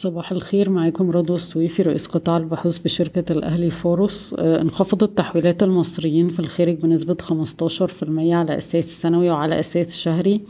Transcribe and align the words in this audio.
صباح 0.00 0.32
الخير 0.32 0.70
معاكم 0.70 1.10
رضوى 1.10 1.34
السويفي 1.34 1.82
رئيس 1.82 2.06
قطاع 2.06 2.36
البحوث 2.36 2.78
بشركة 2.78 3.32
الأهلي 3.32 3.70
فاروس 3.70 4.34
آه، 4.38 4.60
انخفضت 4.60 5.18
تحويلات 5.18 5.62
المصريين 5.62 6.28
في 6.28 6.40
الخارج 6.40 6.80
بنسبة 6.80 7.16
15% 7.20 8.34
على 8.34 8.58
أساس 8.58 9.02
سنوي 9.02 9.30
وعلى 9.30 9.60
أساس 9.60 9.96
شهري 9.96 10.40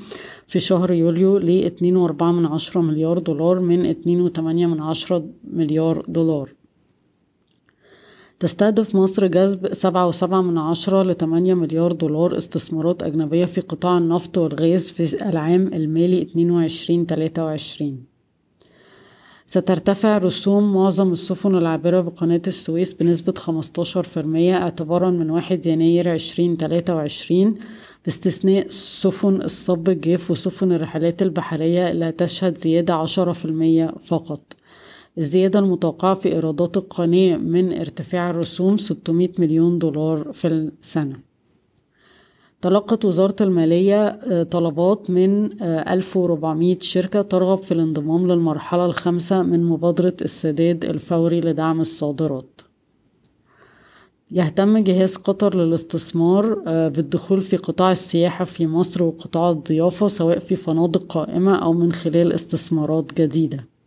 في 0.46 0.58
شهر 0.58 0.92
يوليو 0.92 1.38
ل 1.38 1.70
2.4 1.80 2.76
مليار 2.76 3.18
دولار 3.18 3.60
من 3.60 3.94
2.8 3.94 5.22
مليار 5.44 6.04
دولار. 6.08 6.52
تستهدف 8.40 8.94
مصر 8.94 9.26
جذب 9.26 9.74
سبعة 9.74 10.08
وسبعة 10.08 10.42
من 10.42 10.58
عشرة 10.58 11.02
لتمانية 11.02 11.54
مليار 11.54 11.92
دولار 11.92 12.36
استثمارات 12.36 13.02
أجنبية 13.02 13.44
في 13.44 13.60
قطاع 13.60 13.98
النفط 13.98 14.38
والغاز 14.38 14.90
في 14.90 15.28
العام 15.28 15.66
المالي 15.66 16.22
اتنين 16.22 16.50
وعشرين 16.50 17.06
تلاتة 17.06 17.44
وعشرين. 17.44 18.17
سترتفع 19.50 20.18
رسوم 20.18 20.74
معظم 20.74 21.12
السفن 21.12 21.54
العابرة 21.54 22.00
بقناة 22.00 22.42
السويس 22.46 22.94
بنسبة 22.94 23.34
15% 23.34 24.62
اعتبارا 24.62 25.10
من 25.10 25.30
1 25.30 25.66
يناير 25.66 26.14
2023 26.14 27.54
باستثناء 28.04 28.66
سفن 28.70 29.42
الصب 29.42 29.88
الجاف 29.88 30.30
وسفن 30.30 30.72
الرحلات 30.72 31.22
البحرية 31.22 31.90
اللي 31.90 32.08
هتشهد 32.08 32.58
زيادة 32.58 32.94
10% 32.94 33.98
فقط. 33.98 34.40
الزيادة 35.18 35.58
المتوقعة 35.58 36.14
في 36.14 36.32
إيرادات 36.32 36.76
القناة 36.76 37.36
من 37.36 37.72
ارتفاع 37.78 38.30
الرسوم 38.30 38.76
600 38.76 39.28
مليون 39.38 39.78
دولار 39.78 40.32
في 40.32 40.46
السنة. 40.48 41.27
تلقت 42.62 43.04
وزارة 43.04 43.36
المالية 43.40 44.06
آه، 44.06 44.42
طلبات 44.42 45.10
من 45.10 45.62
1400 45.62 46.76
آه، 46.76 46.78
شركة 46.80 47.22
ترغب 47.22 47.62
في 47.62 47.72
الانضمام 47.72 48.26
للمرحلة 48.26 48.86
الخامسة 48.86 49.42
من 49.42 49.64
مبادرة 49.64 50.16
السداد 50.22 50.84
الفوري 50.84 51.40
لدعم 51.40 51.80
الصادرات. 51.80 52.60
يهتم 54.30 54.78
جهاز 54.78 55.16
قطر 55.16 55.54
للاستثمار 55.54 56.62
آه، 56.66 56.88
بالدخول 56.88 57.42
في 57.42 57.56
قطاع 57.56 57.92
السياحة 57.92 58.44
في 58.44 58.66
مصر 58.66 59.02
وقطاع 59.02 59.50
الضيافة 59.50 60.08
سواء 60.08 60.38
في 60.38 60.56
فنادق 60.56 61.06
قائمة 61.08 61.56
أو 61.56 61.72
من 61.72 61.92
خلال 61.92 62.32
استثمارات 62.32 63.20
جديدة. 63.20 63.77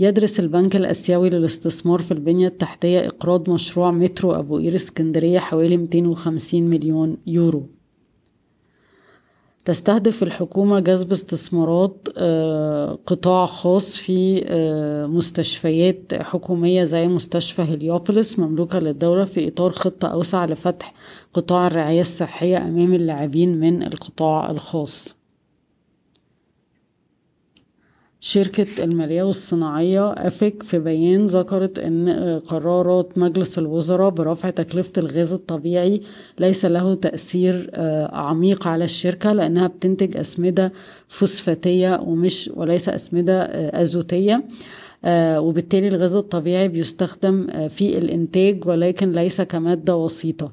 يدرس 0.00 0.40
البنك 0.40 0.76
الآسيوي 0.76 1.30
للاستثمار 1.30 2.02
في 2.02 2.10
البنية 2.10 2.46
التحتية 2.46 3.06
إقراض 3.06 3.50
مشروع 3.50 3.90
مترو 3.90 4.32
أبو 4.32 4.56
قير 4.56 4.74
اسكندرية 4.74 5.38
حوالي 5.38 5.76
250 5.76 6.62
مليون 6.62 7.16
يورو. 7.26 7.66
تستهدف 9.64 10.22
الحكومة 10.22 10.80
جذب 10.80 11.12
استثمارات 11.12 12.08
آه، 12.16 12.98
قطاع 13.06 13.46
خاص 13.46 13.96
في 13.96 14.44
آه، 14.46 15.06
مستشفيات 15.06 16.14
حكومية 16.14 16.84
زي 16.84 17.08
مستشفى 17.08 17.62
هليوبوليس 17.62 18.38
مملوكة 18.38 18.78
للدولة 18.78 19.24
في 19.24 19.48
إطار 19.48 19.72
خطة 19.72 20.08
أوسع 20.08 20.44
لفتح 20.44 20.94
قطاع 21.32 21.66
الرعاية 21.66 22.00
الصحية 22.00 22.56
أمام 22.56 22.94
اللاعبين 22.94 23.60
من 23.60 23.82
القطاع 23.82 24.50
الخاص. 24.50 25.17
شركة 28.20 28.84
المالية 28.84 29.22
والصناعية 29.22 30.12
أفك 30.12 30.62
في 30.62 30.78
بيان 30.78 31.26
ذكرت 31.26 31.78
أن 31.78 32.08
قرارات 32.46 33.18
مجلس 33.18 33.58
الوزراء 33.58 34.10
برفع 34.10 34.50
تكلفة 34.50 34.92
الغاز 34.98 35.32
الطبيعي 35.32 36.02
ليس 36.38 36.64
له 36.64 36.94
تأثير 36.94 37.70
آه، 37.74 38.14
عميق 38.14 38.66
على 38.66 38.84
الشركة 38.84 39.32
لأنها 39.32 39.66
بتنتج 39.66 40.16
أسمدة 40.16 40.72
فوسفاتية 41.08 42.00
ومش 42.00 42.50
وليس 42.54 42.88
أسمدة 42.88 43.42
آه، 43.42 43.82
أزوتية 43.82 44.44
آه، 45.04 45.40
وبالتالي 45.40 45.88
الغاز 45.88 46.16
الطبيعي 46.16 46.68
بيستخدم 46.68 47.46
في 47.68 47.98
الإنتاج 47.98 48.66
ولكن 48.66 49.12
ليس 49.12 49.40
كمادة 49.40 49.96
وسيطة. 49.96 50.52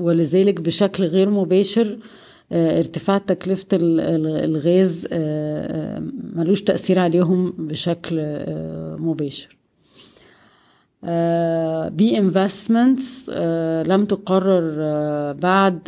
ولذلك 0.00 0.60
بشكل 0.60 1.04
غير 1.04 1.30
مباشر 1.30 1.86
آه، 1.92 1.98
ارتفاع 2.52 3.18
تكلفة 3.18 3.66
الغاز 3.74 5.08
آه، 5.12 5.96
آه، 5.96 6.02
ملوش 6.34 6.62
تأثير 6.62 6.98
عليهم 6.98 7.54
بشكل 7.58 8.20
مباشر. 8.98 9.58
بي 11.90 12.18
Investments 12.18 13.30
لم 13.86 14.04
تقرر 14.04 14.72
بعد 15.32 15.78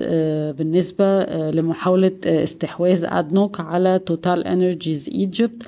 بالنسبة 0.59 1.25
لمحاولة 1.50 2.12
استحواذ 2.26 3.04
أدنوك 3.09 3.60
على 3.60 3.98
توتال 3.98 4.47
انرجيز 4.47 5.09
Egypt 5.09 5.62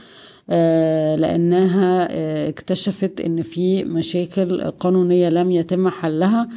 لأنها 1.19 2.09
اكتشفت 2.49 3.21
أن 3.21 3.43
في 3.43 3.85
مشاكل 3.85 4.63
قانونية 4.71 5.29
لم 5.29 5.51
يتم 5.51 5.89
حلها. 5.89 6.49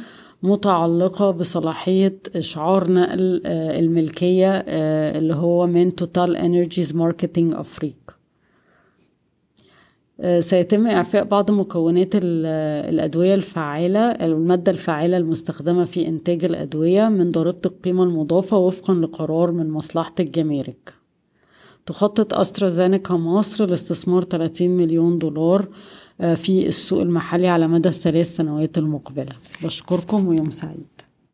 متعلقة 0.46 1.30
بصلاحية 1.30 2.18
إشعار 2.36 2.92
نقل 2.92 3.42
آه، 3.46 3.78
الملكية 3.78 4.64
آه، 4.68 5.18
اللي 5.18 5.34
هو 5.34 5.66
من 5.66 5.94
توتال 5.94 6.36
انرجيز 6.36 6.96
Marketing 6.96 7.52
Afrique 7.54 7.96
سيتم 10.38 10.86
إعفاء 10.86 11.24
بعض 11.24 11.50
مكونات 11.50 12.08
الأدوية 12.14 13.34
الفعالة 13.34 14.00
المادة 14.00 14.72
الفعالة 14.72 15.16
المستخدمة 15.16 15.84
في 15.84 16.08
إنتاج 16.08 16.44
الأدوية 16.44 17.08
من 17.08 17.32
ضريبة 17.32 17.58
القيمة 17.66 18.04
المضافة 18.04 18.56
وفقا 18.56 18.94
لقرار 18.94 19.52
من 19.52 19.70
مصلحة 19.70 20.14
الجمارك. 20.20 20.94
تخطط 21.86 22.34
أسترازينيكا 22.34 23.14
مصر 23.14 23.66
لاستثمار 23.66 24.24
30 24.24 24.68
مليون 24.68 25.18
دولار 25.18 25.62
آه، 25.62 25.68
في 26.18 26.66
السوق 26.66 27.02
المحلي 27.02 27.48
على 27.48 27.68
مدى 27.68 27.88
الثلاث 27.88 28.36
سنوات 28.36 28.78
المقبلة. 28.78 29.32
بشكركم 29.62 30.28
ويوم 30.28 30.50
سعيد. 30.50 30.86